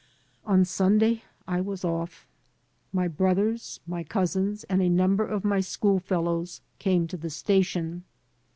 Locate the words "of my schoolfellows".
5.27-6.61